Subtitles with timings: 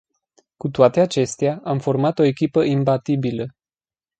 [0.57, 3.55] Cu toate acestea, am format o echipă imbatabilă.